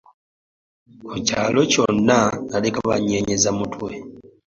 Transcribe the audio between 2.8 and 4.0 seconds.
bannyeenyeza mutwe.